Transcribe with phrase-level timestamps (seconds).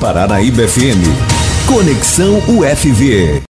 [0.00, 1.04] Paranaíba FM.
[1.68, 3.42] Conexão UFV.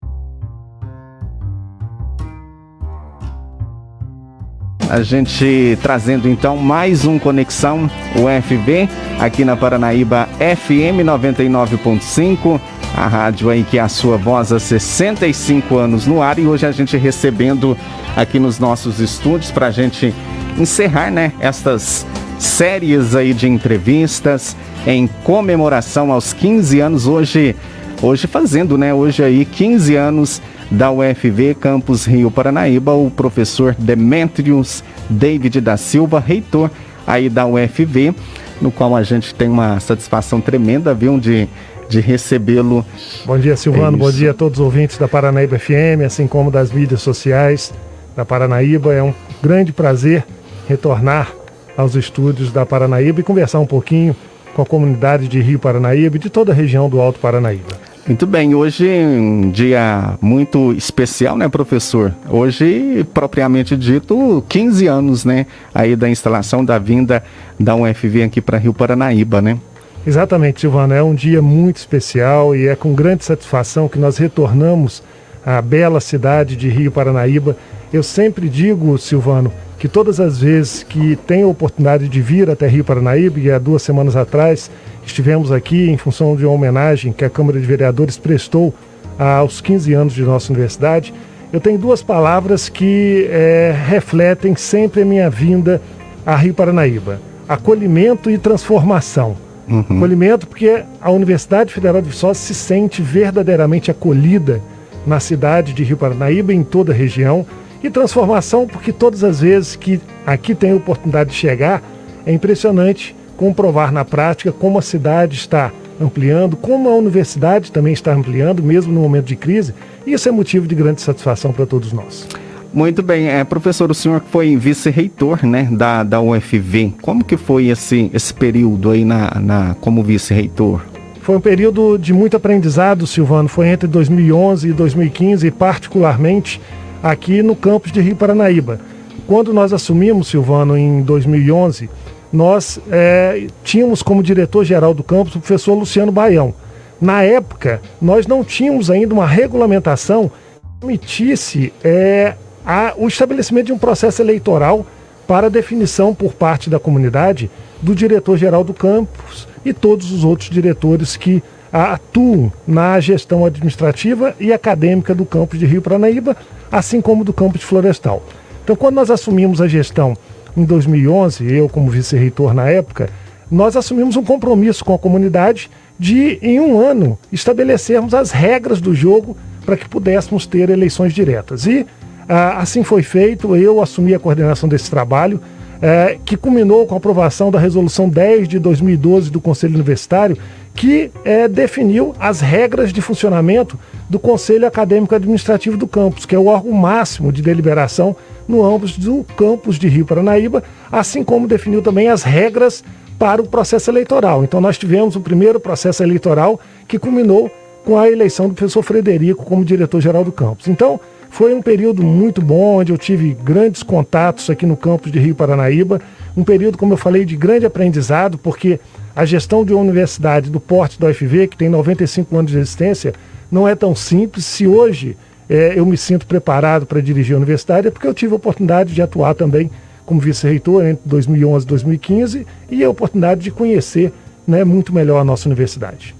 [4.88, 8.88] A gente trazendo então mais um Conexão UFV
[9.20, 12.58] aqui na Paranaíba FM 99.5,
[12.96, 16.64] a rádio aí que é a sua voz há 65 anos no ar e hoje
[16.64, 17.76] a gente recebendo
[18.16, 20.14] aqui nos nossos estúdios para a gente
[20.56, 22.06] encerrar, né, estas
[22.38, 24.56] séries aí de entrevistas
[24.86, 27.54] em comemoração aos 15 anos hoje,
[28.02, 34.84] hoje fazendo, né, hoje aí 15 anos da UFV Campus Rio Paranaíba, o professor Demetrius
[35.08, 36.70] David da Silva, reitor
[37.06, 38.14] aí da UFV,
[38.60, 41.48] no qual a gente tem uma satisfação tremenda, viu, de,
[41.88, 42.84] de recebê-lo.
[43.24, 46.50] Bom dia, Silvano, é bom dia a todos os ouvintes da Paranaíba FM, assim como
[46.50, 47.72] das mídias sociais
[48.14, 48.92] da Paranaíba.
[48.92, 50.24] É um grande prazer
[50.68, 51.32] retornar
[51.76, 54.14] aos estúdios da Paranaíba e conversar um pouquinho
[54.58, 57.78] com a comunidade de Rio Paranaíba e de toda a região do Alto Paranaíba.
[58.04, 62.12] Muito bem, hoje é um dia muito especial, né, professor?
[62.28, 67.22] Hoje, propriamente dito, 15 anos, né, aí da instalação da vinda
[67.56, 69.58] da UFV aqui para Rio Paranaíba, né?
[70.04, 75.04] Exatamente, Silvana, é um dia muito especial e é com grande satisfação que nós retornamos
[75.46, 77.56] à bela cidade de Rio Paranaíba.
[77.92, 82.66] Eu sempre digo, Silvano, que todas as vezes que tenho a oportunidade de vir até
[82.66, 84.70] Rio Paranaíba, e há duas semanas atrás
[85.06, 88.74] estivemos aqui em função de uma homenagem que a Câmara de Vereadores prestou
[89.18, 91.12] aos 15 anos de nossa universidade,
[91.52, 95.80] eu tenho duas palavras que é, refletem sempre a minha vinda
[96.24, 99.34] a Rio Paranaíba: acolhimento e transformação.
[99.66, 99.80] Uhum.
[99.80, 104.60] Acolhimento porque a Universidade Federal de Viçosa se sente verdadeiramente acolhida
[105.06, 107.46] na cidade de Rio Paranaíba e em toda a região
[107.82, 111.82] e transformação, porque todas as vezes que aqui tem a oportunidade de chegar,
[112.26, 118.12] é impressionante comprovar na prática como a cidade está ampliando, como a universidade também está
[118.12, 119.74] ampliando, mesmo no momento de crise.
[120.06, 122.26] E isso é motivo de grande satisfação para todos nós.
[122.72, 126.94] Muito bem, é, professor, o senhor foi vice-reitor né, da, da UFV.
[127.00, 130.82] Como que foi esse, esse período aí na, na, como vice-reitor?
[131.22, 133.48] Foi um período de muito aprendizado, Silvano.
[133.48, 136.60] Foi entre 2011 e 2015, particularmente
[137.02, 138.80] aqui no campus de Rio Paranaíba.
[139.26, 141.90] Quando nós assumimos, Silvano, em 2011,
[142.32, 146.54] nós é, tínhamos como diretor-geral do campus o professor Luciano Baião.
[147.00, 152.34] Na época, nós não tínhamos ainda uma regulamentação que permitisse é,
[152.66, 154.86] a, o estabelecimento de um processo eleitoral
[155.26, 161.16] para definição por parte da comunidade do diretor-geral do campus e todos os outros diretores
[161.16, 161.42] que
[161.72, 166.36] atuam na gestão administrativa e acadêmica do campus de Rio Paranaíba,
[166.70, 168.22] assim como do campus Florestal.
[168.64, 170.16] Então, quando nós assumimos a gestão
[170.56, 173.08] em 2011, eu como vice-reitor na época,
[173.50, 178.94] nós assumimos um compromisso com a comunidade de, em um ano, estabelecermos as regras do
[178.94, 181.66] jogo para que pudéssemos ter eleições diretas.
[181.66, 181.86] E
[182.28, 185.40] ah, assim foi feito, eu assumi a coordenação desse trabalho,
[185.80, 190.36] eh, que culminou com a aprovação da Resolução 10 de 2012 do Conselho Universitário,
[190.74, 193.76] que é, definiu as regras de funcionamento
[194.08, 198.14] do Conselho Acadêmico Administrativo do campus, que é o órgão máximo de deliberação
[198.46, 202.84] no âmbito do campus de Rio Paranaíba, assim como definiu também as regras
[203.18, 204.44] para o processo eleitoral.
[204.44, 207.50] Então nós tivemos o primeiro processo eleitoral que culminou
[207.84, 210.68] com a eleição do professor Frederico como diretor-geral do campus.
[210.68, 211.00] Então,
[211.30, 215.34] foi um período muito bom, onde eu tive grandes contatos aqui no campus de Rio
[215.34, 216.00] Paranaíba,
[216.36, 218.80] um período, como eu falei, de grande aprendizado, porque
[219.14, 223.12] a gestão de uma universidade do porte da UFV, que tem 95 anos de existência,
[223.50, 224.44] não é tão simples.
[224.44, 225.16] Se hoje
[225.48, 228.94] é, eu me sinto preparado para dirigir a universidade, é porque eu tive a oportunidade
[228.94, 229.70] de atuar também
[230.06, 234.12] como vice-reitor entre 2011 e 2015 e a oportunidade de conhecer
[234.46, 236.14] né, muito melhor a nossa universidade.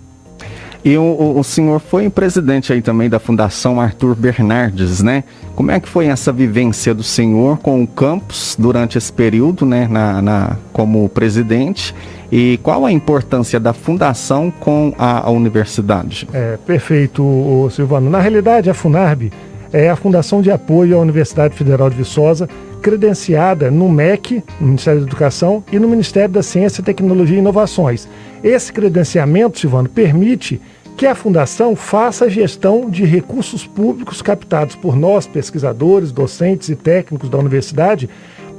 [0.84, 5.24] E o, o, senhor foi presidente aí também da Fundação Arthur Bernardes, né?
[5.56, 9.88] Como é que foi essa vivência do senhor com o campus durante esse período, né,
[9.90, 11.94] na, na como presidente?
[12.30, 16.28] E qual a importância da fundação com a, a universidade?
[16.32, 18.08] É, perfeito, Silvano.
[18.08, 19.32] Na realidade, a FUNARB
[19.72, 22.48] é a Fundação de Apoio à Universidade Federal de Viçosa,
[22.80, 28.08] credenciada no MEC, no Ministério da Educação, e no Ministério da Ciência, Tecnologia e Inovações.
[28.42, 30.60] Esse credenciamento, Silvano, permite
[30.96, 36.76] que a Fundação faça a gestão de recursos públicos captados por nós, pesquisadores, docentes e
[36.76, 38.08] técnicos da universidade,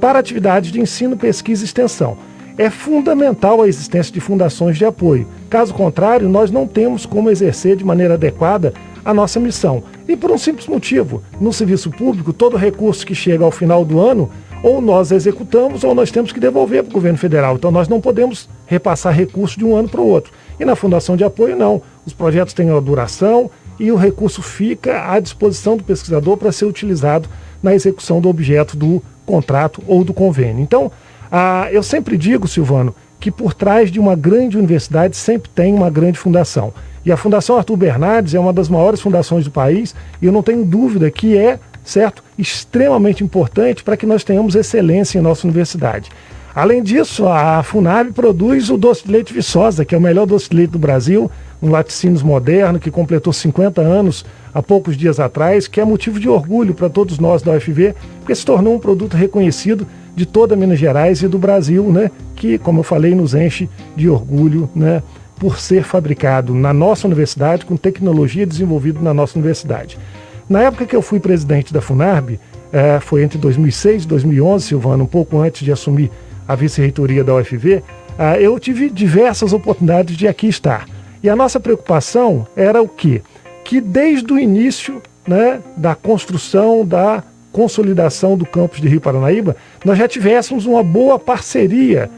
[0.00, 2.16] para atividades de ensino, pesquisa e extensão.
[2.56, 5.26] É fundamental a existência de fundações de apoio.
[5.48, 8.72] Caso contrário, nós não temos como exercer de maneira adequada
[9.04, 9.82] a nossa missão.
[10.08, 14.00] E por um simples motivo: no serviço público, todo recurso que chega ao final do
[14.00, 14.30] ano,
[14.62, 17.56] ou nós executamos ou nós temos que devolver para o governo federal.
[17.56, 20.32] Então nós não podemos repassar recursos de um ano para o outro.
[20.58, 21.82] E na fundação de apoio, não.
[22.04, 26.66] Os projetos têm uma duração e o recurso fica à disposição do pesquisador para ser
[26.66, 27.28] utilizado
[27.62, 30.62] na execução do objeto do contrato ou do convênio.
[30.62, 30.92] Então,
[31.32, 35.88] ah, eu sempre digo, Silvano, que por trás de uma grande universidade sempre tem uma
[35.88, 36.72] grande fundação.
[37.04, 40.42] E a Fundação Arthur Bernardes é uma das maiores fundações do país e eu não
[40.42, 46.10] tenho dúvida que é, certo, extremamente importante para que nós tenhamos excelência em nossa universidade.
[46.54, 50.50] Além disso, a FUNAB produz o doce de leite Viçosa, que é o melhor doce
[50.50, 51.30] de leite do Brasil,
[51.62, 56.28] um laticínios moderno que completou 50 anos há poucos dias atrás, que é motivo de
[56.28, 59.86] orgulho para todos nós da UFV, porque se tornou um produto reconhecido
[60.16, 64.08] de toda Minas Gerais e do Brasil, né, que, como eu falei, nos enche de
[64.08, 65.02] orgulho, né,
[65.40, 69.98] por ser fabricado na nossa universidade, com tecnologia desenvolvida na nossa universidade.
[70.46, 72.38] Na época que eu fui presidente da FUNARB,
[72.70, 76.10] eh, foi entre 2006 e 2011, Silvano, um pouco antes de assumir
[76.46, 77.82] a vice-reitoria da UFV,
[78.18, 80.86] eh, eu tive diversas oportunidades de aqui estar.
[81.22, 83.22] E a nossa preocupação era o quê?
[83.64, 89.56] Que desde o início né, da construção, da consolidação do campus de Rio Paranaíba,
[89.86, 92.10] nós já tivéssemos uma boa parceria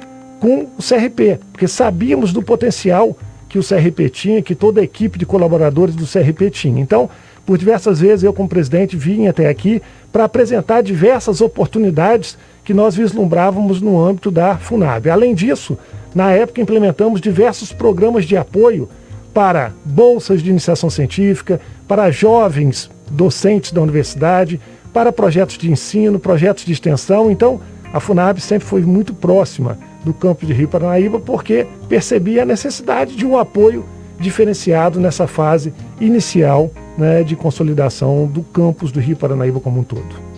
[0.42, 3.16] com o CRP, porque sabíamos do potencial
[3.48, 6.82] que o CRP tinha, que toda a equipe de colaboradores do CRP tinha.
[6.82, 7.08] Então,
[7.46, 9.80] por diversas vezes, eu, como presidente, vim até aqui
[10.12, 15.10] para apresentar diversas oportunidades que nós vislumbrávamos no âmbito da FUNAB.
[15.10, 15.78] Além disso,
[16.12, 18.88] na época, implementamos diversos programas de apoio
[19.32, 24.60] para bolsas de iniciação científica, para jovens docentes da universidade,
[24.92, 27.30] para projetos de ensino, projetos de extensão.
[27.30, 27.60] Então,
[27.92, 33.14] a FUNAB sempre foi muito próxima do campo de Rio Paranaíba, porque percebia a necessidade
[33.16, 33.84] de um apoio
[34.18, 40.32] diferenciado nessa fase inicial né, de consolidação do campus do Rio Paranaíba como um todo.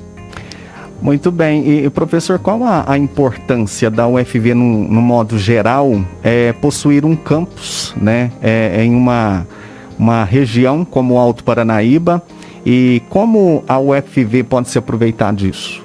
[1.03, 1.85] Muito bem.
[1.85, 7.15] E, professor, qual a, a importância da UFV, no, no, modo geral, é, possuir um
[7.15, 9.47] campus né, é, em uma,
[9.99, 12.23] uma região como o Alto Paranaíba?
[12.65, 15.84] E como a UFV pode se aproveitar disso?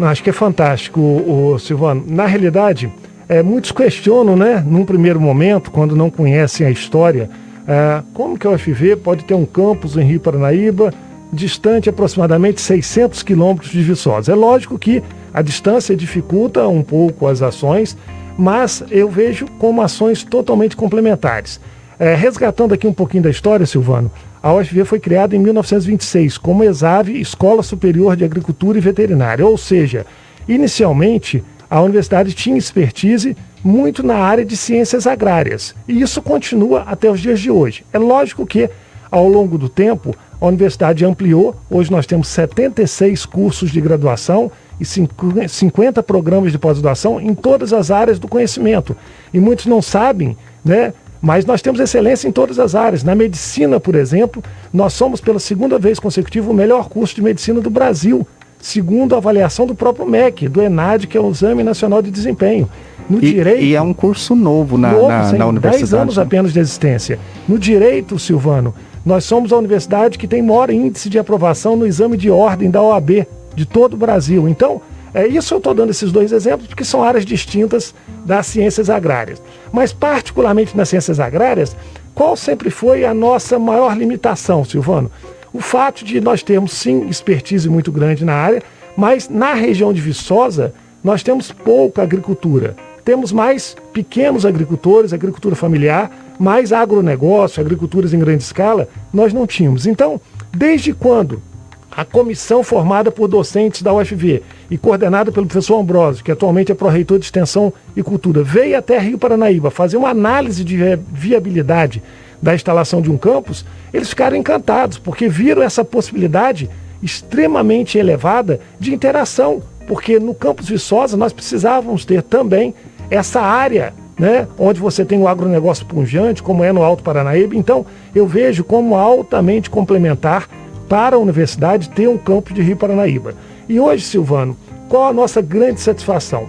[0.00, 2.04] Acho que é fantástico, o, o Silvano.
[2.06, 2.92] Na realidade,
[3.28, 7.28] é, muitos questionam, né, num primeiro momento, quando não conhecem a história,
[7.66, 10.92] é, como que a UFV pode ter um campus em Rio Paranaíba,
[11.32, 14.32] distante aproximadamente 600 quilômetros de Viçosa.
[14.32, 15.02] É lógico que
[15.34, 17.96] a distância dificulta um pouco as ações,
[18.38, 21.60] mas eu vejo como ações totalmente complementares.
[21.98, 24.10] É, resgatando aqui um pouquinho da história, Silvano,
[24.42, 29.58] a UFV foi criada em 1926 como ESAVE, Escola Superior de Agricultura e Veterinária, ou
[29.58, 30.06] seja,
[30.46, 35.74] inicialmente a universidade tinha expertise muito na área de ciências agrárias.
[35.86, 37.84] E isso continua até os dias de hoje.
[37.92, 38.70] É lógico que,
[39.10, 41.56] ao longo do tempo, a universidade ampliou.
[41.68, 44.50] Hoje nós temos 76 cursos de graduação
[44.80, 48.96] e 50 programas de pós-graduação em todas as áreas do conhecimento.
[49.34, 50.92] E muitos não sabem, né?
[51.20, 53.02] Mas nós temos excelência em todas as áreas.
[53.02, 54.42] Na medicina, por exemplo,
[54.72, 58.26] nós somos pela segunda vez consecutiva o melhor curso de medicina do Brasil
[58.60, 62.68] segundo a avaliação do próprio MEC, do ENAD, que é o Exame Nacional de Desempenho.
[63.08, 65.90] No e, direito, e é um curso novo na, novo, na, na universidade.
[65.90, 66.22] 10 anos né?
[66.22, 67.18] apenas de existência.
[67.48, 68.74] No direito, Silvano,
[69.04, 72.82] nós somos a universidade que tem maior índice de aprovação no exame de ordem da
[72.82, 74.46] OAB de todo o Brasil.
[74.48, 74.82] Então,
[75.14, 77.94] é isso eu estou dando esses dois exemplos porque são áreas distintas
[78.26, 79.40] das ciências agrárias.
[79.72, 81.76] Mas, particularmente nas ciências agrárias,
[82.14, 85.10] qual sempre foi a nossa maior limitação, Silvano?
[85.52, 88.62] O fato de nós termos, sim, expertise muito grande na área,
[88.96, 92.76] mas na região de Viçosa, nós temos pouca agricultura.
[93.04, 99.86] Temos mais pequenos agricultores, agricultura familiar, mais agronegócio, agriculturas em grande escala, nós não tínhamos.
[99.86, 100.20] Então,
[100.54, 101.42] desde quando
[101.90, 106.74] a comissão formada por docentes da UFV e coordenada pelo professor Ambrosio, que atualmente é
[106.74, 110.76] pró-reitor de Extensão e Cultura, veio até Rio Paranaíba fazer uma análise de
[111.10, 112.02] viabilidade
[112.40, 116.70] da instalação de um campus, eles ficaram encantados, porque viram essa possibilidade
[117.02, 122.74] extremamente elevada de interação, porque no campus Viçosa nós precisávamos ter também
[123.10, 127.56] essa área, né, onde você tem o agronegócio punjante, como é no Alto Paranaíba.
[127.56, 130.48] Então, eu vejo como altamente complementar
[130.88, 133.34] para a universidade ter um campus de Rio Paranaíba.
[133.68, 134.56] E hoje, Silvano,
[134.88, 136.46] qual a nossa grande satisfação?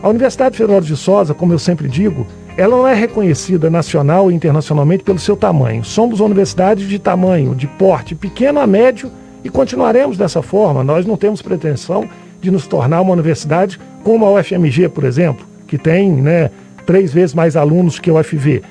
[0.00, 2.24] A Universidade Federal de Viçosa, como eu sempre digo,
[2.56, 5.84] ela não é reconhecida nacional e internacionalmente pelo seu tamanho.
[5.84, 9.10] Somos uma universidade de tamanho, de porte pequeno a médio
[9.42, 10.84] e continuaremos dessa forma.
[10.84, 12.08] Nós não temos pretensão
[12.40, 16.50] de nos tornar uma universidade como a UFMG, por exemplo, que tem né,
[16.86, 18.62] três vezes mais alunos que a UFV.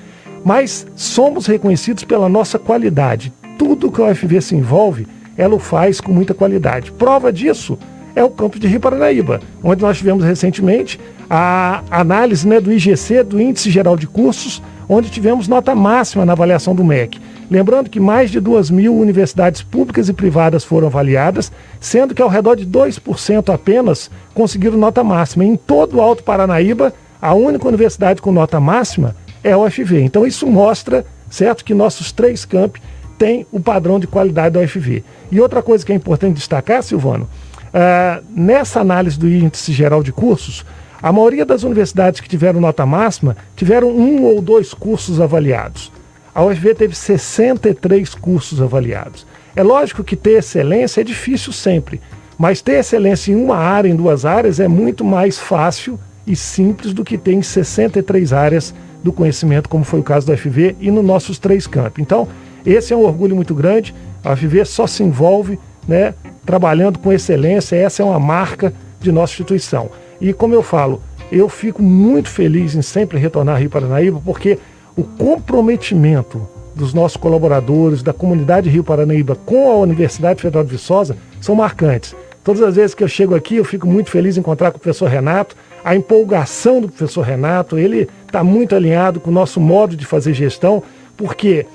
[0.45, 3.33] Mas somos reconhecidos pela nossa qualidade.
[3.57, 5.05] Tudo que a UFV se envolve,
[5.39, 6.91] ela o faz com muita qualidade.
[6.91, 7.79] Prova disso
[8.13, 13.23] é o campus de Rio Paranaíba, onde nós tivemos recentemente a análise né, do IGC,
[13.23, 17.21] do Índice Geral de Cursos, onde tivemos nota máxima na avaliação do MEC.
[17.49, 22.27] Lembrando que mais de 2 mil universidades públicas e privadas foram avaliadas, sendo que ao
[22.27, 25.45] redor de 2% apenas conseguiram nota máxima.
[25.45, 30.01] Em todo o Alto Paranaíba, a única universidade com nota máxima é a UFV.
[30.01, 32.81] Então isso mostra, certo, que nossos três campi
[33.19, 35.03] têm o padrão de qualidade da UFV.
[35.29, 37.27] E outra coisa que é importante destacar, Silvano,
[37.67, 40.65] uh, nessa análise do índice geral de cursos,
[41.03, 45.91] a maioria das universidades que tiveram nota máxima tiveram um ou dois cursos avaliados.
[46.33, 49.27] A UFV teve 63 cursos avaliados.
[49.55, 51.99] É lógico que ter excelência é difícil sempre,
[52.37, 56.93] mas ter excelência em uma área, em duas áreas, é muito mais fácil e simples
[56.93, 58.73] do que ter em 63 áreas
[59.03, 62.01] do conhecimento, como foi o caso da UFV e nos nossos três campos.
[62.01, 62.27] Então,
[62.65, 63.93] esse é um orgulho muito grande.
[64.23, 66.13] A UFV só se envolve né,
[66.45, 69.89] trabalhando com excelência, essa é uma marca de nossa instituição.
[70.19, 71.01] E como eu falo,
[71.31, 74.57] eu fico muito feliz em sempre retornar a Rio Paranaíba, porque
[74.95, 81.17] o comprometimento dos nossos colaboradores, da comunidade Rio Paranaíba com a Universidade Federal de Viçosa
[81.41, 82.15] são marcantes.
[82.43, 84.79] Todas as vezes que eu chego aqui, eu fico muito feliz em encontrar com o
[84.79, 89.95] professor Renato, a empolgação do professor Renato, ele está muito alinhado com o nosso modo
[89.95, 90.81] de fazer gestão,
[91.17, 91.65] porque,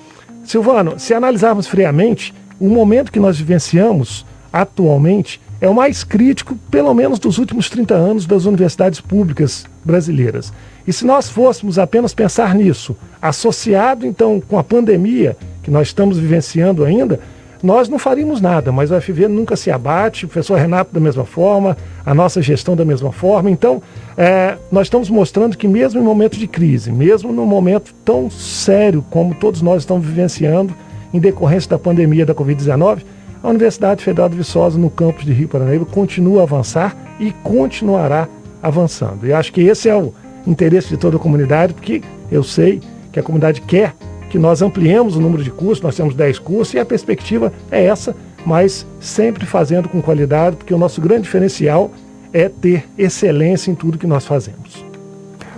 [0.44, 6.92] Silvano, se analisarmos friamente, o momento que nós vivenciamos atualmente é o mais crítico, pelo
[6.92, 10.52] menos dos últimos 30 anos, das universidades públicas brasileiras.
[10.86, 16.18] E se nós fôssemos apenas pensar nisso, associado então com a pandemia que nós estamos
[16.18, 17.18] vivenciando ainda,
[17.62, 21.25] nós não faríamos nada, mas o FV nunca se abate, o professor Renato da mesma
[21.25, 23.50] forma, a nossa gestão da mesma forma.
[23.50, 23.82] Então,
[24.16, 29.04] é, nós estamos mostrando que mesmo em momento de crise, mesmo num momento tão sério
[29.11, 30.75] como todos nós estamos vivenciando,
[31.12, 33.02] em decorrência da pandemia da Covid-19,
[33.42, 38.26] a Universidade Federal de Viçosa, no campus de Rio Paranaíba, continua a avançar e continuará
[38.62, 39.26] avançando.
[39.26, 40.12] E acho que esse é o
[40.46, 42.80] interesse de toda a comunidade, porque eu sei
[43.12, 43.94] que a comunidade quer
[44.34, 47.84] que nós ampliemos o número de cursos, nós temos 10 cursos e a perspectiva é
[47.84, 51.92] essa, mas sempre fazendo com qualidade, porque o nosso grande diferencial
[52.32, 54.84] é ter excelência em tudo que nós fazemos.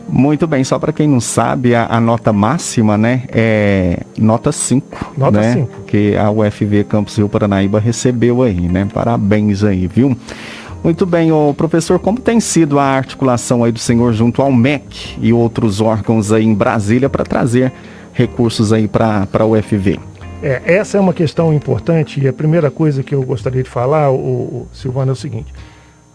[0.07, 5.15] Muito bem, só para quem não sabe, a, a, nota máxima, né, é nota 5.
[5.17, 5.59] Nota 5.
[5.59, 8.87] Né, que a UFV Campus Rio Paranaíba recebeu aí, né?
[8.93, 10.15] Parabéns aí, viu?
[10.85, 15.17] Muito bem, o professor, como tem sido a articulação aí do senhor junto ao MEC
[15.19, 17.73] e outros órgãos aí em Brasília para trazer
[18.17, 20.01] recursos aí para a UFV?
[20.43, 24.11] É, essa é uma questão importante e a primeira coisa que eu gostaria de falar,
[24.11, 25.53] o, o Silvano, é o seguinte: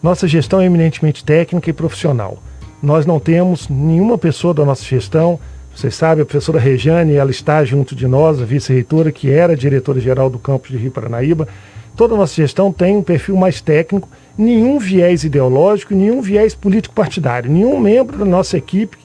[0.02, 2.42] nossa gestão é eminentemente técnica e profissional.
[2.82, 5.40] Nós não temos nenhuma pessoa da nossa gestão,
[5.76, 10.30] vocês sabem, a professora Rejane, ela está junto de nós, a vice-reitora, que era diretora-geral
[10.30, 11.48] do campus de Rio Paranaíba.
[11.96, 17.52] Toda a nossa gestão tem um perfil mais técnico, nenhum viés ideológico, nenhum viés político-partidário.
[17.52, 18.98] Nenhum membro da nossa equipe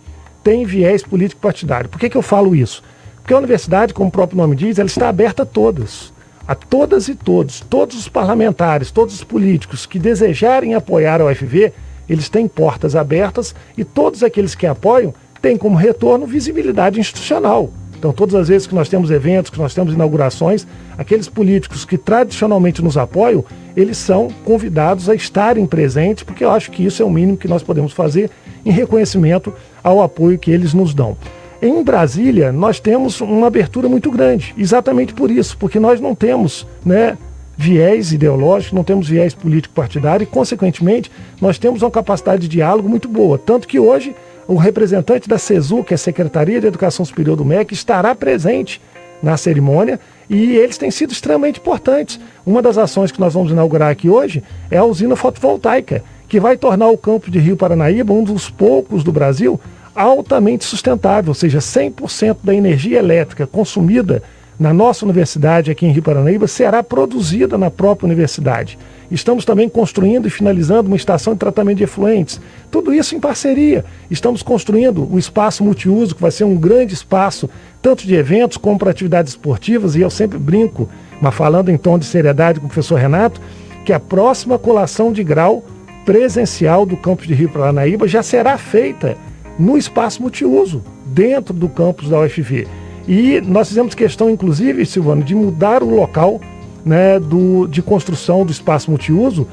[0.47, 1.91] tem viés político-partidário.
[1.91, 2.81] Por que, que eu falo isso?
[3.17, 6.13] Porque a universidade, como o próprio nome diz, ela está aberta a todos.
[6.47, 11.73] A todas e todos, todos os parlamentares, todos os políticos que desejarem apoiar a UFV,
[12.09, 15.13] eles têm portas abertas e todos aqueles que apoiam
[15.43, 17.69] têm como retorno visibilidade institucional.
[17.99, 20.65] Então, todas as vezes que nós temos eventos, que nós temos inaugurações,
[20.97, 23.45] aqueles políticos que tradicionalmente nos apoiam,
[23.77, 27.47] eles são convidados a estarem presentes, porque eu acho que isso é o mínimo que
[27.47, 28.31] nós podemos fazer
[28.65, 29.53] em reconhecimento
[29.85, 31.17] ao apoio que eles nos dão.
[31.61, 36.67] Em Brasília, nós temos uma abertura muito grande, exatamente por isso, porque nós não temos
[36.85, 37.17] né,
[37.57, 43.09] viés ideológico, não temos viés político-partidário e, consequentemente, nós temos uma capacidade de diálogo muito
[43.09, 43.39] boa.
[43.39, 44.15] Tanto que hoje
[44.47, 48.81] o representante da CESU, que é a Secretaria de Educação Superior do MEC, estará presente
[49.23, 52.21] na cerimônia e eles têm sido extremamente importantes.
[52.45, 56.57] Uma das ações que nós vamos inaugurar aqui hoje é a usina fotovoltaica, que vai
[56.57, 59.61] tornar o campo de Rio Paranaíba um dos poucos do Brasil
[59.95, 64.23] altamente sustentável, ou seja, 100% da energia elétrica consumida
[64.59, 68.79] na nossa universidade aqui em Rio Paranaíba será produzida na própria universidade.
[69.11, 72.41] Estamos também construindo e finalizando uma estação de tratamento de efluentes.
[72.71, 73.85] Tudo isso em parceria.
[74.11, 77.49] Estamos construindo o espaço multiuso, que vai ser um grande espaço,
[77.81, 80.89] tanto de eventos como para atividades esportivas, e eu sempre brinco,
[81.21, 83.41] mas falando em tom de seriedade com o professor Renato,
[83.85, 85.65] que a próxima colação de grau
[86.05, 89.17] presencial do campus de Rio Paranaíba já será feita
[89.59, 92.67] no espaço multiuso, dentro do campus da UFV.
[93.09, 96.41] E nós fizemos questão, inclusive, Silvano, de mudar o local
[96.87, 99.49] né, do, de construção do espaço multiuso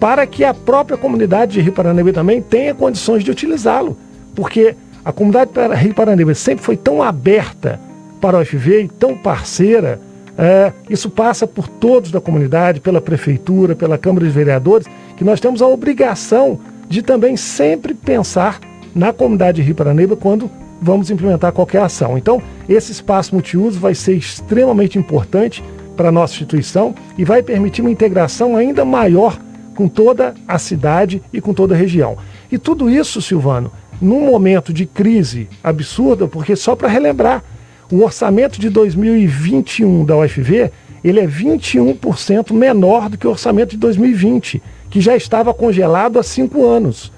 [0.00, 3.96] para que a própria comunidade de Rio Paranaíba também tenha condições de utilizá-lo.
[4.34, 4.74] Porque
[5.04, 7.78] a comunidade de Rio Paranaíba sempre foi tão aberta
[8.20, 10.00] para a UFV e tão parceira.
[10.36, 15.38] É, isso passa por todos da comunidade, pela prefeitura, pela Câmara de Vereadores, que nós
[15.38, 16.58] temos a obrigação
[16.88, 18.58] de também sempre pensar
[18.92, 22.18] na comunidade de Rio Paranaíba quando vamos implementar qualquer ação.
[22.18, 25.62] Então, esse espaço multiuso vai ser extremamente importante
[25.96, 29.38] para a nossa instituição e vai permitir uma integração ainda maior
[29.74, 32.16] com toda a cidade e com toda a região.
[32.50, 37.42] E tudo isso, Silvano, num momento de crise absurda, porque só para relembrar,
[37.90, 40.72] o orçamento de 2021 da UFV
[41.04, 46.22] ele é 21% menor do que o orçamento de 2020, que já estava congelado há
[46.22, 47.12] cinco anos.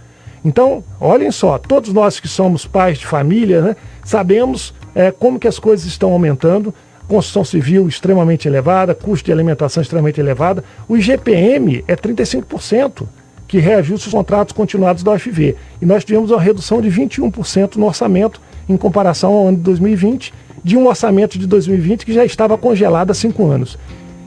[0.45, 5.49] Então, olhem só, todos nós que somos pais de família, né, sabemos é, como que
[5.49, 6.75] as coisas estão aumentando,
[7.09, 13.07] construção civil extremamente elevada, custo de alimentação extremamente elevada, o IGPM é 35%,
[13.47, 15.57] que reajusta os contratos continuados da UFV.
[15.81, 20.33] E nós tivemos uma redução de 21% no orçamento em comparação ao ano de 2020,
[20.63, 23.79] de um orçamento de 2020 que já estava congelado há cinco anos.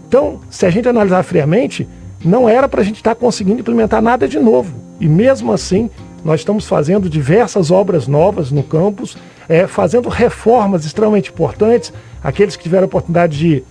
[0.08, 1.88] Então, se a gente analisar friamente,
[2.24, 4.74] não era para a gente estar tá conseguindo implementar nada de novo.
[5.00, 5.90] E mesmo assim,
[6.24, 9.18] nós estamos fazendo diversas obras novas no campus,
[9.48, 11.94] é, fazendo reformas extremamente importantes.
[12.24, 13.64] Aqueles que tiveram a oportunidade de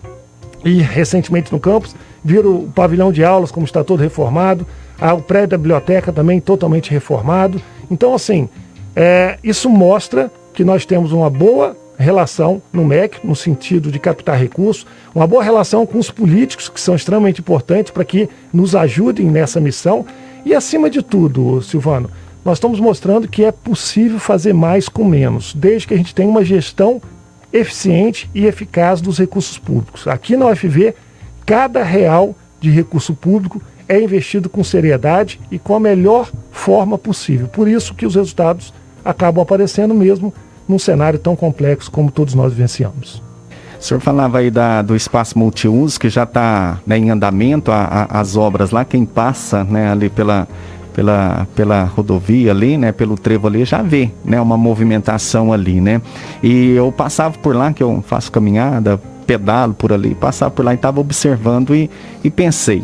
[0.64, 4.66] ir recentemente no campus, viram o pavilhão de aulas como está todo reformado,
[5.16, 7.60] o prédio da biblioteca também totalmente reformado.
[7.90, 8.48] Então, assim,
[8.94, 14.38] é, isso mostra que nós temos uma boa relação no MEC, no sentido de captar
[14.38, 19.26] recursos, uma boa relação com os políticos, que são extremamente importantes para que nos ajudem
[19.26, 20.04] nessa missão.
[20.44, 22.10] E, acima de tudo, Silvano,
[22.46, 26.28] nós estamos mostrando que é possível fazer mais com menos, desde que a gente tenha
[26.28, 27.02] uma gestão
[27.52, 30.06] eficiente e eficaz dos recursos públicos.
[30.06, 30.94] Aqui na UFV,
[31.44, 37.48] cada real de recurso público é investido com seriedade e com a melhor forma possível.
[37.48, 38.72] Por isso que os resultados
[39.04, 40.32] acabam aparecendo mesmo
[40.68, 43.20] num cenário tão complexo como todos nós vivenciamos.
[43.76, 48.06] O senhor falava aí da, do espaço multiuso que já está né, em andamento, a,
[48.08, 50.48] a, as obras lá, quem passa né, ali pela,
[50.96, 56.00] pela, pela rodovia ali, né, pelo trevo ali, já vê, né, uma movimentação ali, né?
[56.42, 60.72] E eu passava por lá, que eu faço caminhada, pedalo por ali, passava por lá
[60.72, 61.90] e estava observando e,
[62.24, 62.82] e pensei,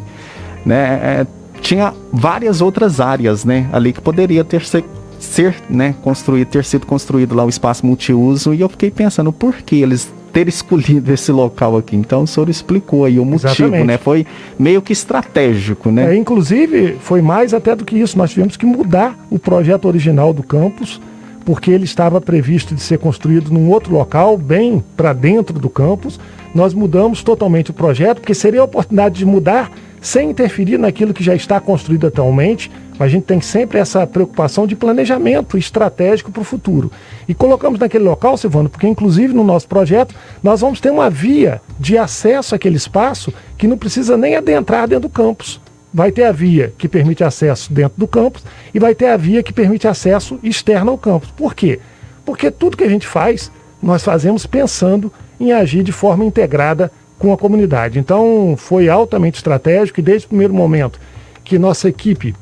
[0.62, 1.27] né, é,
[1.62, 4.85] tinha várias outras áreas, né, ali que poderia ter ser
[5.18, 9.55] ser, né, construído, ter sido construído lá o espaço multiuso e eu fiquei pensando por
[9.62, 11.94] que eles ter escolhido esse local aqui.
[11.94, 13.86] Então o senhor explicou aí o motivo, Exatamente.
[13.86, 13.98] né?
[13.98, 14.26] Foi
[14.58, 16.14] meio que estratégico, né?
[16.14, 18.16] É, inclusive, foi mais até do que isso.
[18.16, 21.00] Nós tivemos que mudar o projeto original do campus,
[21.44, 26.18] porque ele estava previsto de ser construído num outro local, bem para dentro do campus.
[26.54, 29.70] Nós mudamos totalmente o projeto, porque seria a oportunidade de mudar
[30.02, 34.66] sem interferir naquilo que já está construído atualmente, mas a gente tem sempre essa preocupação
[34.66, 36.90] de planejamento estratégico para o futuro.
[37.28, 40.12] E colocamos naquele local, Silvano, porque inclusive no nosso projeto
[40.42, 45.08] nós vamos ter uma via de acesso àquele espaço que não precisa nem adentrar dentro
[45.08, 45.60] do campus.
[45.94, 48.42] Vai ter a via que permite acesso dentro do campus
[48.74, 51.30] e vai ter a via que permite acesso externo ao campus.
[51.30, 51.78] Por quê?
[52.24, 56.90] Porque tudo que a gente faz, nós fazemos pensando em agir de forma integrada
[57.22, 58.00] com a comunidade.
[58.00, 60.98] Então, foi altamente estratégico e desde o primeiro momento
[61.44, 62.35] que nossa equipe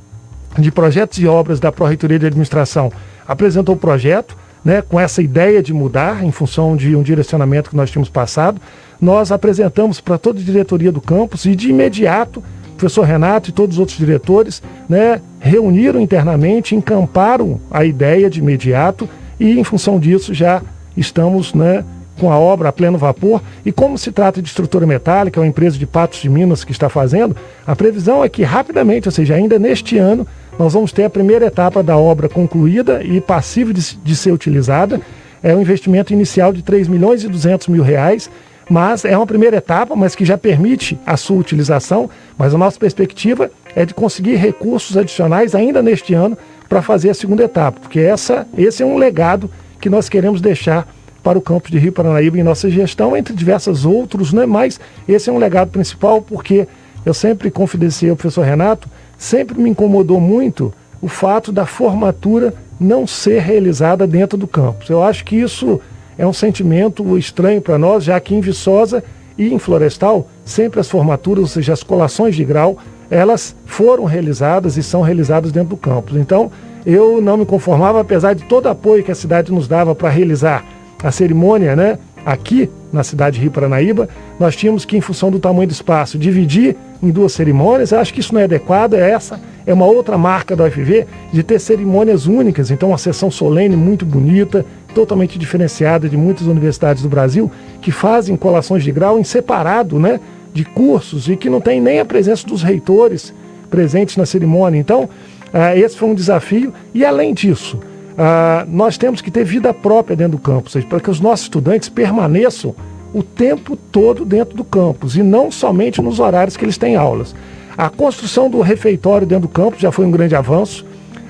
[0.58, 2.90] de projetos e obras da Pró-Reitoria de Administração
[3.28, 7.76] apresentou o projeto, né, com essa ideia de mudar em função de um direcionamento que
[7.76, 8.58] nós tínhamos passado,
[8.98, 13.52] nós apresentamos para toda a diretoria do campus e de imediato o professor Renato e
[13.52, 19.06] todos os outros diretores né, reuniram internamente, encamparam a ideia de imediato
[19.38, 20.62] e em função disso já
[20.96, 21.84] estamos né,
[22.20, 23.42] com a obra a pleno vapor.
[23.64, 26.70] E como se trata de estrutura metálica, é uma empresa de Patos de Minas que
[26.70, 27.34] está fazendo,
[27.66, 30.26] a previsão é que rapidamente, ou seja, ainda neste ano,
[30.58, 35.00] nós vamos ter a primeira etapa da obra concluída e passível de, de ser utilizada.
[35.42, 38.30] É um investimento inicial de 3 milhões e 200 mil reais,
[38.68, 42.10] mas é uma primeira etapa, mas que já permite a sua utilização.
[42.36, 46.36] Mas a nossa perspectiva é de conseguir recursos adicionais ainda neste ano
[46.68, 50.86] para fazer a segunda etapa, porque essa, esse é um legado que nós queremos deixar
[51.22, 54.46] para o campus de Rio Paranaíba em nossa gestão, entre diversos outros, né?
[54.46, 56.66] mas esse é um legado principal porque
[57.04, 63.06] eu sempre confidenciei ao professor Renato, sempre me incomodou muito o fato da formatura não
[63.06, 64.88] ser realizada dentro do campus.
[64.88, 65.80] Eu acho que isso
[66.16, 69.02] é um sentimento estranho para nós, já que em Viçosa
[69.36, 72.78] e em Florestal, sempre as formaturas, ou seja, as colações de grau,
[73.10, 76.16] elas foram realizadas e são realizadas dentro do campus.
[76.16, 76.50] Então,
[76.84, 80.08] eu não me conformava, apesar de todo o apoio que a cidade nos dava para
[80.08, 80.64] realizar
[81.02, 81.98] a cerimônia, né?
[82.24, 84.08] Aqui na cidade de Rio Paranaíba,
[84.38, 87.92] nós tínhamos que, em função do tamanho do espaço, dividir em duas cerimônias.
[87.92, 91.06] Eu acho que isso não é adequado, é essa, é uma outra marca da UFV
[91.32, 92.70] de ter cerimônias únicas.
[92.70, 98.36] Então, uma sessão solene muito bonita, totalmente diferenciada de muitas universidades do Brasil, que fazem
[98.36, 100.20] colações de grau em separado, né?
[100.52, 103.32] De cursos e que não tem nem a presença dos reitores
[103.70, 104.78] presentes na cerimônia.
[104.78, 106.74] Então, uh, esse foi um desafio.
[106.92, 107.78] E além disso,
[108.16, 111.88] ah, nós temos que ter vida própria dentro do campus, para que os nossos estudantes
[111.88, 112.74] permaneçam
[113.12, 117.34] o tempo todo dentro do campus e não somente nos horários que eles têm aulas.
[117.76, 120.84] A construção do refeitório dentro do campus já foi um grande avanço.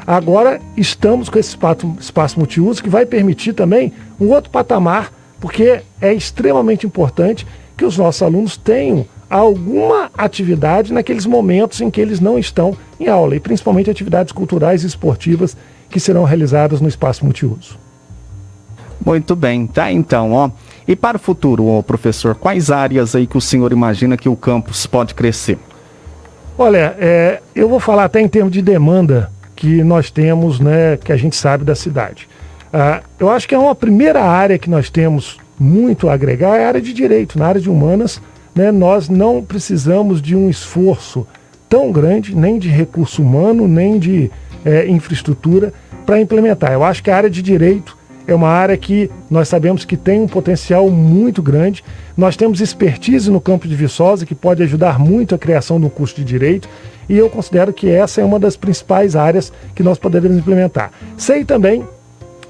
[0.07, 5.81] Agora estamos com esse espaço, espaço multiuso que vai permitir também um outro patamar, porque
[6.01, 12.19] é extremamente importante que os nossos alunos tenham alguma atividade naqueles momentos em que eles
[12.19, 15.57] não estão em aula, e principalmente atividades culturais e esportivas
[15.91, 17.79] que serão realizadas no espaço multiuso.
[19.05, 20.51] Muito bem, tá então, ó.
[20.87, 24.37] E para o futuro, ó, professor, quais áreas aí que o senhor imagina que o
[24.37, 25.59] campus pode crescer?
[26.57, 31.13] Olha, é, eu vou falar até em termos de demanda que nós temos, né, que
[31.13, 32.29] a gente sabe da cidade.
[32.73, 36.65] Ah, eu acho que é uma primeira área que nós temos muito a agregar é
[36.65, 37.39] a área de direito.
[37.39, 38.21] Na área de humanas,
[38.55, 41.27] né, nós não precisamos de um esforço
[41.69, 44.31] tão grande, nem de recurso humano, nem de
[44.65, 45.73] é, infraestrutura
[46.05, 46.73] para implementar.
[46.73, 47.97] Eu acho que a área de direito
[48.27, 51.85] é uma área que nós sabemos que tem um potencial muito grande.
[52.17, 56.17] Nós temos expertise no campo de Viçosa que pode ajudar muito a criação do curso
[56.17, 56.69] de direito
[57.09, 60.93] e eu considero que essa é uma das principais áreas que nós poderemos implementar.
[61.17, 61.85] Sei também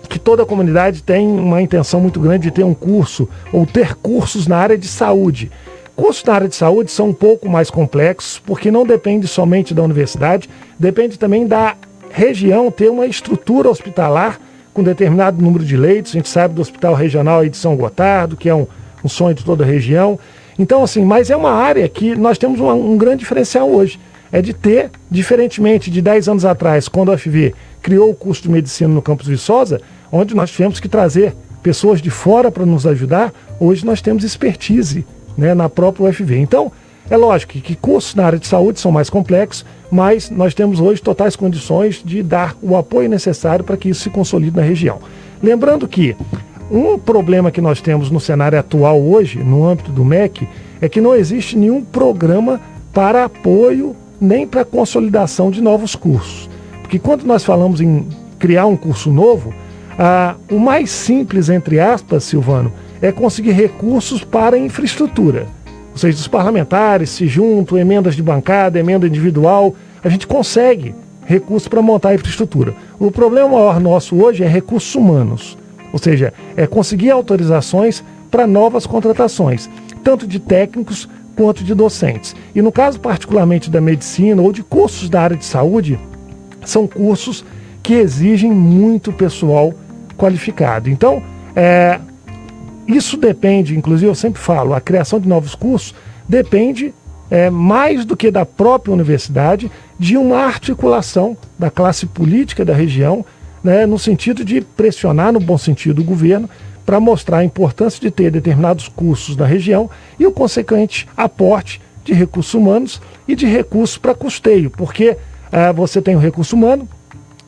[0.09, 3.95] que toda a comunidade tem uma intenção muito grande de ter um curso ou ter
[3.95, 5.51] cursos na área de saúde.
[5.95, 9.83] Cursos na área de saúde são um pouco mais complexos, porque não depende somente da
[9.83, 11.77] universidade, depende também da
[12.11, 14.41] região ter uma estrutura hospitalar
[14.73, 16.13] com determinado número de leitos.
[16.13, 18.67] A gente sabe do Hospital Regional de São Gotardo, que é um,
[19.05, 20.19] um sonho de toda a região.
[20.59, 23.99] Então, assim, mas é uma área que nós temos uma, um grande diferencial hoje.
[24.33, 28.51] É de ter, diferentemente de 10 anos atrás, quando a UFV criou o curso de
[28.51, 29.81] medicina no campus Viçosa,
[30.13, 35.05] onde nós tivemos que trazer pessoas de fora para nos ajudar, hoje nós temos expertise
[35.37, 36.37] né, na própria UFV.
[36.39, 36.71] Então,
[37.11, 41.03] é lógico que cursos na área de saúde são mais complexos, mas nós temos hoje
[41.03, 44.99] totais condições de dar o apoio necessário para que isso se consolide na região.
[45.43, 46.17] Lembrando que
[46.71, 50.49] um problema que nós temos no cenário atual hoje, no âmbito do MEC,
[50.81, 52.61] é que não existe nenhum programa
[52.93, 56.49] para apoio nem para consolidação de novos cursos.
[56.81, 58.07] Porque quando nós falamos em
[58.39, 59.53] criar um curso novo,
[59.99, 65.47] ah, o mais simples, entre aspas, Silvano, é conseguir recursos para infraestrutura.
[65.93, 71.69] Ou seja, os parlamentares se juntam, emendas de bancada, emenda individual, a gente consegue recursos
[71.69, 72.75] para montar a infraestrutura.
[72.99, 75.59] O problema maior nosso hoje é recursos humanos,
[75.93, 79.69] ou seja, é conseguir autorizações para novas contratações,
[80.03, 82.35] tanto de técnicos quanto de docentes.
[82.55, 85.99] E no caso particularmente da medicina ou de cursos da área de saúde,
[86.65, 87.45] são cursos
[87.83, 89.73] que exigem muito pessoal
[90.17, 90.91] qualificado.
[90.91, 91.23] Então,
[91.57, 91.99] é,
[92.97, 95.95] isso depende, inclusive eu sempre falo, a criação de novos cursos
[96.29, 96.95] depende
[97.31, 103.25] é, mais do que da própria universidade, de uma articulação da classe política da região,
[103.63, 106.49] né, no sentido de pressionar, no bom sentido, o governo
[106.85, 112.13] para mostrar a importância de ter determinados cursos na região e o consequente aporte de
[112.13, 115.17] recursos humanos e de recursos para custeio, porque
[115.53, 116.89] é, você tem o recurso humano,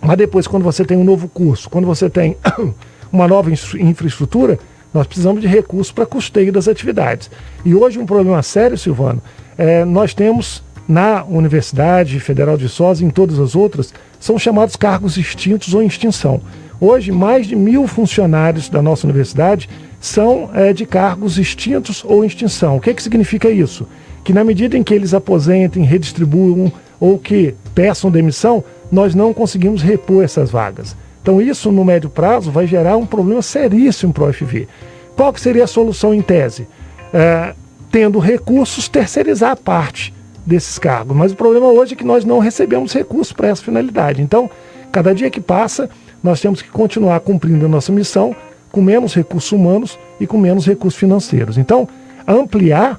[0.01, 2.37] mas depois, quando você tem um novo curso, quando você tem
[3.11, 4.59] uma nova infraestrutura,
[4.93, 7.31] nós precisamos de recursos para custeio das atividades.
[7.65, 9.23] E hoje um problema sério, Silvano,
[9.57, 14.77] é, nós temos na Universidade Federal de Viçosa e em todas as outras, são chamados
[14.77, 16.41] cargos extintos ou em extinção.
[16.81, 19.69] Hoje, mais de mil funcionários da nossa universidade
[20.01, 22.77] são é, de cargos extintos ou em extinção.
[22.77, 23.87] O que, que significa isso?
[24.25, 29.81] Que na medida em que eles aposentem, redistribuam ou que peçam demissão, nós não conseguimos
[29.81, 30.97] repor essas vagas.
[31.23, 34.69] Então isso no médio prazo vai gerar um problema seríssimo para o UFV.
[35.17, 36.67] Qual que seria a solução em tese?
[37.15, 37.55] É,
[37.91, 40.13] tendo recursos, terceirizar parte
[40.45, 41.17] desses cargos.
[41.17, 44.21] Mas o problema hoje é que nós não recebemos recursos para essa finalidade.
[44.21, 44.51] Então,
[44.91, 45.89] cada dia que passa,
[46.23, 48.35] nós temos que continuar cumprindo a nossa missão
[48.71, 51.59] com menos recursos humanos e com menos recursos financeiros.
[51.59, 51.87] Então,
[52.27, 52.99] ampliar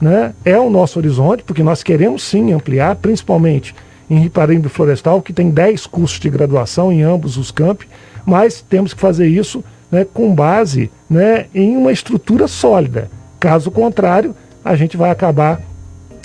[0.00, 3.74] né, é o nosso horizonte, porque nós queremos sim ampliar, principalmente
[4.08, 7.88] em Riparimbe Florestal, que tem 10 cursos de graduação em ambos os campi,
[8.24, 13.10] mas temos que fazer isso né, com base né, em uma estrutura sólida.
[13.38, 15.60] Caso contrário, a gente vai acabar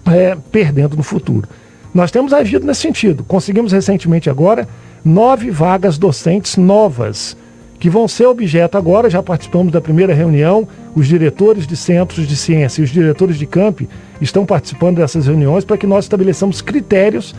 [0.06, 1.48] é, perdendo no futuro.
[1.94, 3.24] Nós temos agido nesse sentido.
[3.24, 4.68] Conseguimos recentemente agora
[5.04, 7.36] nove vagas docentes novas,
[7.80, 12.36] que vão ser objeto agora, já participamos da primeira reunião, os diretores de centros de
[12.36, 13.88] ciência e os diretores de campi
[14.20, 17.34] estão participando dessas reuniões para que nós estabeleçamos critérios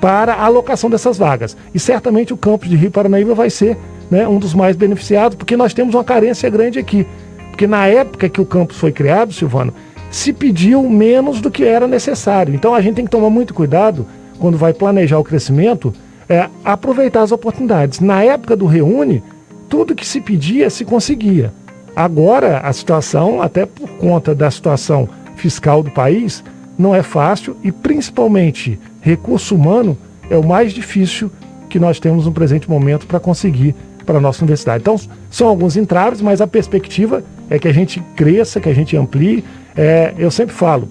[0.00, 1.56] para a alocação dessas vagas.
[1.74, 3.76] E certamente o campus de Rio Paranaíba vai ser
[4.10, 7.06] né, um dos mais beneficiados, porque nós temos uma carência grande aqui.
[7.50, 9.74] Porque na época que o campus foi criado, Silvano,
[10.10, 12.54] se pediu menos do que era necessário.
[12.54, 14.06] Então a gente tem que tomar muito cuidado
[14.38, 15.92] quando vai planejar o crescimento,
[16.28, 18.00] é, aproveitar as oportunidades.
[18.00, 19.22] Na época do Reúne,
[19.68, 21.52] tudo que se pedia se conseguia.
[21.94, 26.42] Agora, a situação, até por conta da situação fiscal do país,
[26.78, 29.96] não é fácil e, principalmente, recurso humano
[30.28, 31.30] é o mais difícil
[31.68, 34.82] que nós temos no presente momento para conseguir para a nossa universidade.
[34.82, 34.96] Então,
[35.30, 39.44] são alguns entraves, mas a perspectiva é que a gente cresça, que a gente amplie.
[39.76, 40.88] É, eu sempre falo,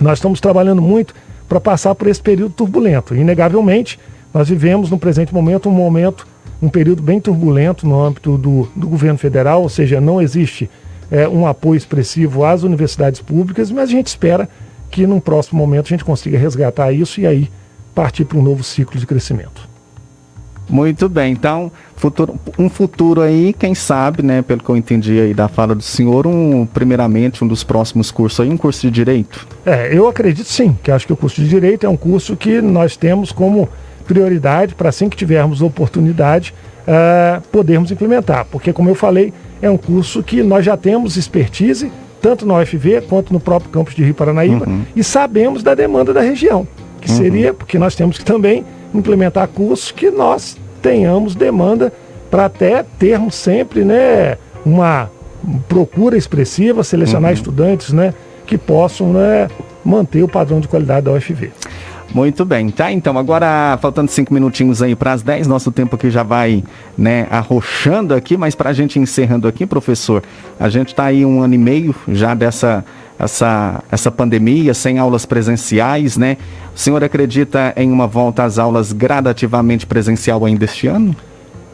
[0.00, 1.14] nós estamos trabalhando muito
[1.48, 3.14] para passar por esse período turbulento.
[3.14, 3.98] Inegavelmente,
[4.32, 6.26] nós vivemos no presente momento um momento,
[6.60, 10.68] um período bem turbulento no âmbito do, do governo federal, ou seja, não existe
[11.10, 14.48] é, um apoio expressivo às universidades públicas, mas a gente espera
[14.94, 17.50] que num próximo momento a gente consiga resgatar isso e aí
[17.92, 19.68] partir para um novo ciclo de crescimento.
[20.68, 25.34] Muito bem, então futuro, um futuro aí, quem sabe, né, pelo que eu entendi aí
[25.34, 29.48] da fala do senhor, um primeiramente um dos próximos cursos aí, um curso de direito.
[29.66, 32.62] É, eu acredito sim, que acho que o curso de direito é um curso que
[32.62, 33.68] nós temos como
[34.06, 36.54] prioridade para assim que tivermos oportunidade
[36.86, 41.90] uh, podermos implementar, porque como eu falei, é um curso que nós já temos expertise
[42.24, 44.80] tanto na UFV quanto no próprio campus de Rio Paranaíba uhum.
[44.96, 46.66] e sabemos da demanda da região,
[46.98, 47.16] que uhum.
[47.18, 51.92] seria porque nós temos que também implementar cursos que nós tenhamos demanda
[52.30, 55.10] para até termos sempre né, uma
[55.68, 57.36] procura expressiva, selecionar uhum.
[57.36, 58.14] estudantes né,
[58.46, 59.50] que possam né,
[59.84, 61.52] manter o padrão de qualidade da UFV.
[62.14, 62.92] Muito bem, tá?
[62.92, 66.62] Então, agora faltando cinco minutinhos aí para as 10, nosso tempo aqui já vai,
[66.96, 70.22] né, arrochando aqui, mas para a gente encerrando aqui, professor,
[70.60, 72.84] a gente está aí um ano e meio já dessa
[73.18, 76.36] essa, essa pandemia, sem aulas presenciais, né?
[76.74, 81.14] O senhor acredita em uma volta às aulas gradativamente presencial ainda este ano?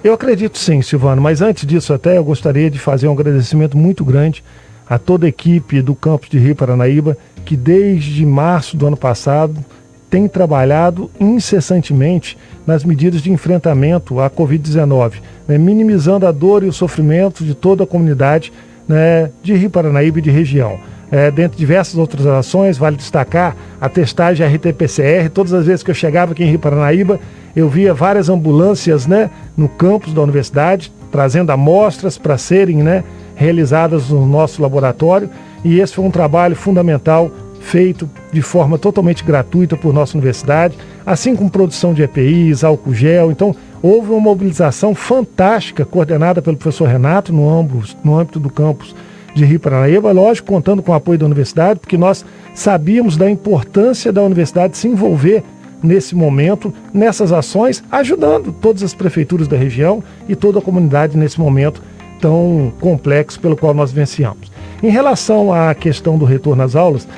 [0.03, 4.05] Eu acredito sim, Silvano, mas antes disso até eu gostaria de fazer um agradecimento muito
[4.05, 4.42] grande
[4.88, 9.62] a toda a equipe do campus de Rio Paranaíba, que desde março do ano passado
[10.10, 15.14] tem trabalhado incessantemente nas medidas de enfrentamento à Covid-19,
[15.46, 18.52] né, minimizando a dor e o sofrimento de toda a comunidade
[18.86, 20.78] né, de Rio Paranaíba e de região
[21.10, 25.28] é, dentre diversas outras ações, vale destacar a testagem RT-PCR.
[25.32, 27.18] Todas as vezes que eu chegava aqui em Rio Paranaíba,
[27.56, 33.02] eu via várias ambulâncias né, no campus da universidade, trazendo amostras para serem né,
[33.34, 35.28] realizadas no nosso laboratório.
[35.64, 41.36] E esse foi um trabalho fundamental feito de forma totalmente gratuita por nossa universidade, assim
[41.36, 43.30] como produção de EPIs, álcool gel.
[43.30, 48.94] Então, houve uma mobilização fantástica coordenada pelo professor Renato no âmbito, no âmbito do campus
[49.34, 54.12] de Rio Paranaíba, lógico, contando com o apoio da universidade, porque nós sabíamos da importância
[54.12, 55.44] da universidade se envolver
[55.82, 61.38] nesse momento, nessas ações, ajudando todas as prefeituras da região e toda a comunidade nesse
[61.40, 61.80] momento
[62.20, 64.50] tão complexo pelo qual nós venciamos.
[64.82, 67.08] Em relação à questão do retorno às aulas,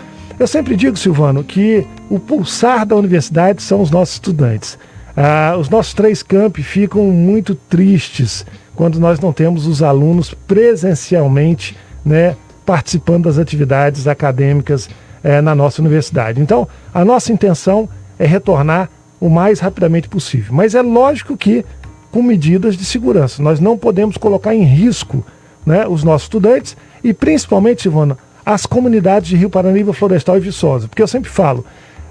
[0.43, 4.79] eu sempre digo, Silvano, que o pulsar da universidade são os nossos estudantes.
[5.17, 11.77] Ah, os nossos três campi ficam muito tristes quando nós não temos os alunos presencialmente
[12.05, 14.89] né, participando das atividades acadêmicas
[15.23, 16.41] é, na nossa universidade.
[16.41, 20.53] Então, a nossa intenção é retornar o mais rapidamente possível.
[20.53, 21.65] Mas é lógico que
[22.11, 23.43] com medidas de segurança.
[23.43, 25.25] Nós não podemos colocar em risco
[25.65, 30.89] né, os nossos estudantes e principalmente, Silvana, as comunidades de Rio Paranaíba, Florestal e Viçosa.
[30.89, 31.65] Porque eu sempre falo,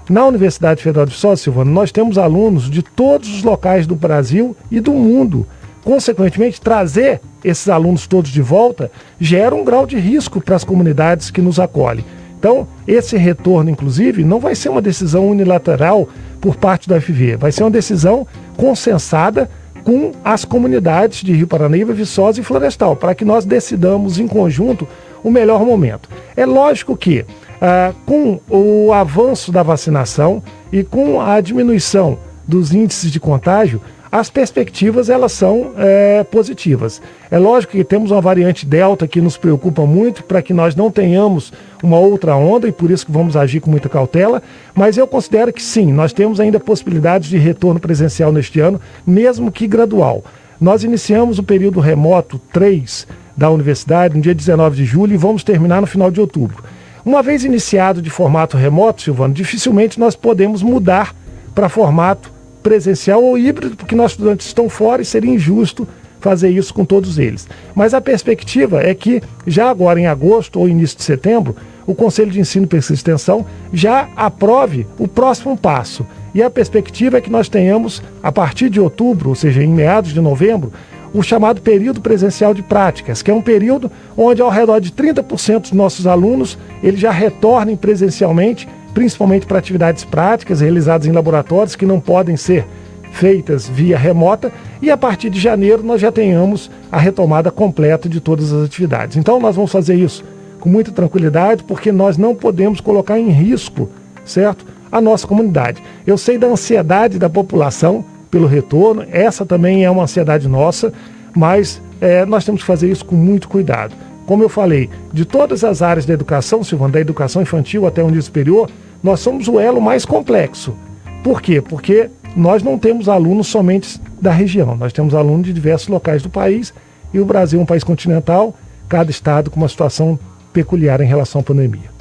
[0.08, 4.56] na Universidade Federal de Viçosa, Silvana, nós temos alunos de todos os locais do Brasil
[4.70, 5.46] e do mundo.
[5.84, 8.90] Consequentemente, trazer esses alunos todos de volta
[9.20, 12.04] gera um grau de risco para as comunidades que nos acolhem.
[12.38, 16.08] Então, esse retorno, inclusive, não vai ser uma decisão unilateral
[16.40, 19.48] por parte da FV, vai ser uma decisão consensada
[19.84, 24.88] com as comunidades de Rio Paranaíba, Viçosa e Florestal, para que nós decidamos em conjunto
[25.22, 26.08] o melhor momento.
[26.36, 27.24] É lógico que,
[27.60, 33.80] ah, com o avanço da vacinação e com a diminuição dos índices de contágio,
[34.12, 37.00] as perspectivas elas são é, positivas.
[37.30, 40.90] É lógico que temos uma variante delta que nos preocupa muito para que nós não
[40.90, 41.50] tenhamos
[41.82, 44.42] uma outra onda e por isso que vamos agir com muita cautela,
[44.74, 49.50] mas eu considero que sim, nós temos ainda possibilidades de retorno presencial neste ano, mesmo
[49.50, 50.22] que gradual.
[50.60, 55.42] Nós iniciamos o período remoto 3 da universidade no dia 19 de julho e vamos
[55.42, 56.62] terminar no final de outubro.
[57.04, 61.14] Uma vez iniciado de formato remoto, Silvano, dificilmente nós podemos mudar
[61.54, 62.30] para formato
[62.62, 65.86] presencial ou híbrido, porque nossos estudantes estão fora e seria injusto
[66.20, 67.48] fazer isso com todos eles.
[67.74, 72.30] Mas a perspectiva é que já agora em agosto ou início de setembro, o Conselho
[72.30, 76.06] de Ensino Pesquisa e Extensão já aprove o próximo passo.
[76.32, 80.14] E a perspectiva é que nós tenhamos, a partir de outubro, ou seja, em meados
[80.14, 80.72] de novembro,
[81.12, 85.60] o chamado período presencial de práticas, que é um período onde ao redor de 30%
[85.60, 91.86] dos nossos alunos eles já retornem presencialmente principalmente para atividades práticas realizadas em laboratórios que
[91.86, 92.66] não podem ser
[93.12, 98.20] feitas via remota e a partir de janeiro nós já tenhamos a retomada completa de
[98.20, 99.16] todas as atividades.
[99.16, 100.24] Então nós vamos fazer isso
[100.60, 103.88] com muita tranquilidade, porque nós não podemos colocar em risco,
[104.24, 104.64] certo?
[104.90, 105.82] A nossa comunidade.
[106.06, 110.90] Eu sei da ansiedade da população pelo retorno, essa também é uma ansiedade nossa,
[111.36, 113.94] mas é, nós temos que fazer isso com muito cuidado.
[114.24, 118.06] Como eu falei, de todas as áreas da educação, Silvana, da educação infantil até o
[118.06, 118.70] nível superior,
[119.02, 120.74] nós somos o elo mais complexo.
[121.22, 121.60] Por quê?
[121.60, 126.30] Porque nós não temos alunos somente da região, nós temos alunos de diversos locais do
[126.30, 126.72] país
[127.12, 128.54] e o Brasil é um país continental,
[128.88, 130.18] cada estado com uma situação
[130.54, 131.91] peculiar em relação à pandemia.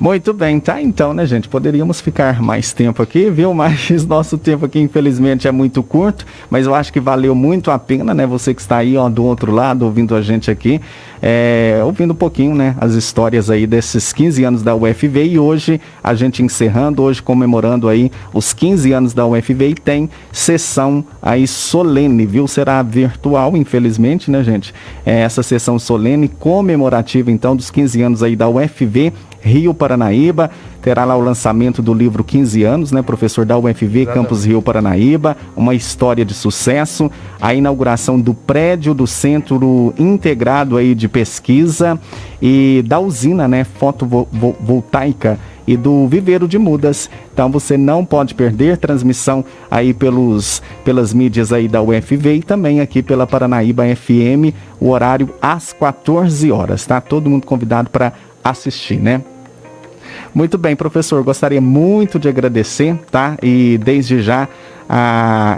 [0.00, 1.48] Muito bem, tá então, né, gente?
[1.48, 3.52] Poderíamos ficar mais tempo aqui, viu?
[3.58, 7.78] Mas nosso tempo aqui, infelizmente, é muito curto, mas eu acho que valeu muito a
[7.78, 8.24] pena, né?
[8.24, 10.80] Você que está aí, ó, do outro lado, ouvindo a gente aqui,
[11.20, 15.80] é, ouvindo um pouquinho, né, as histórias aí desses 15 anos da UFV e hoje
[16.02, 21.46] a gente encerrando, hoje comemorando aí os 15 anos da UFV e tem sessão aí
[21.48, 22.46] solene, viu?
[22.46, 24.72] Será virtual, infelizmente, né, gente?
[25.04, 30.50] É essa sessão solene comemorativa, então, dos 15 anos aí da UFV Rio Paranaíba.
[30.80, 33.02] Terá lá o lançamento do livro 15 anos, né?
[33.02, 37.10] Professor da UFV, Campus Rio Paranaíba, uma história de sucesso.
[37.40, 41.98] A inauguração do prédio do Centro Integrado aí de Pesquisa
[42.40, 43.64] e da usina, né?
[43.64, 47.10] Fotovoltaica e do Viveiro de Mudas.
[47.34, 52.80] Então você não pode perder transmissão aí pelos, pelas mídias aí da UFV e também
[52.80, 57.02] aqui pela Paranaíba FM, o horário às 14 horas, tá?
[57.02, 58.14] Todo mundo convidado para
[58.50, 59.22] assistir, né?
[60.34, 63.36] Muito bem, professor, gostaria muito de agradecer, tá?
[63.42, 64.48] E desde já,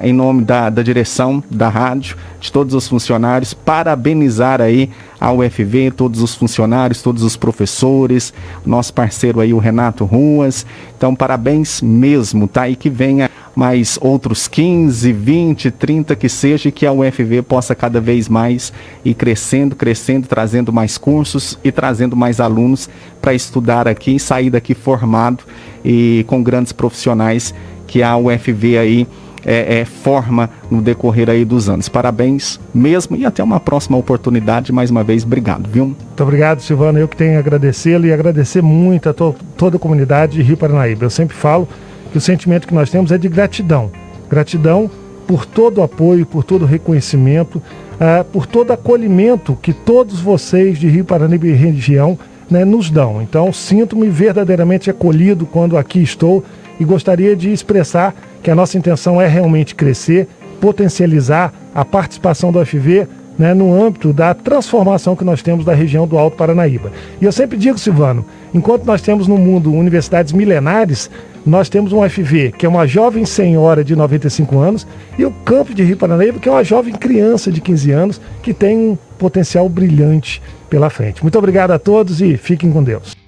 [0.02, 5.92] em nome da, da direção da rádio, de todos os funcionários, parabenizar aí a UFV,
[5.92, 8.32] todos os funcionários, todos os professores,
[8.64, 10.66] nosso parceiro aí, o Renato Ruas.
[10.96, 12.68] Então, parabéns mesmo, tá?
[12.68, 13.29] E que venha
[13.60, 18.72] mais outros 15, 20, 30 que seja e que a UFV possa cada vez mais
[19.04, 22.88] ir crescendo, crescendo, trazendo mais cursos e trazendo mais alunos
[23.20, 25.44] para estudar aqui e sair daqui formado
[25.84, 27.52] e com grandes profissionais
[27.86, 29.06] que a UFV aí
[29.44, 31.86] é, é, forma no decorrer aí dos anos.
[31.86, 34.72] Parabéns mesmo e até uma próxima oportunidade.
[34.72, 35.84] Mais uma vez, obrigado, viu?
[35.84, 36.98] Muito obrigado, Silvana.
[36.98, 40.56] Eu que tenho a agradecê-lo e agradecer muito a to toda a comunidade de Rio
[40.56, 41.04] Paranaíba.
[41.04, 41.68] Eu sempre falo
[42.10, 43.90] que o sentimento que nós temos é de gratidão.
[44.28, 44.90] Gratidão
[45.26, 50.78] por todo o apoio, por todo o reconhecimento, uh, por todo acolhimento que todos vocês
[50.78, 52.18] de Rio Paranaíba e região
[52.50, 53.22] né, nos dão.
[53.22, 56.44] Então, sinto-me verdadeiramente acolhido quando aqui estou
[56.80, 60.26] e gostaria de expressar que a nossa intenção é realmente crescer,
[60.60, 63.06] potencializar a participação do UFV
[63.40, 66.92] né, no âmbito da transformação que nós temos da região do Alto Paranaíba.
[67.22, 68.22] E eu sempre digo, Silvano,
[68.52, 71.10] enquanto nós temos no mundo universidades milenares,
[71.46, 74.86] nós temos um FV, que é uma jovem senhora de 95 anos,
[75.18, 78.52] e o Campo de Rio Paranaíba, que é uma jovem criança de 15 anos, que
[78.52, 81.22] tem um potencial brilhante pela frente.
[81.22, 83.19] Muito obrigado a todos e fiquem com Deus.